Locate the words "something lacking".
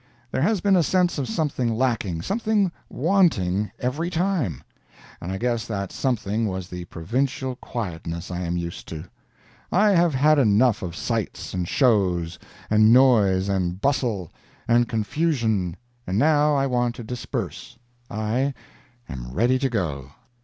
1.29-2.23